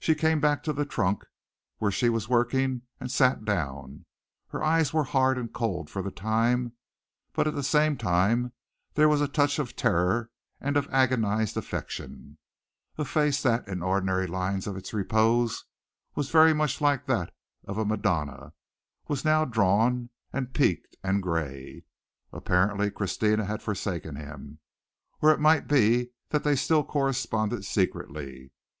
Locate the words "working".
2.28-2.82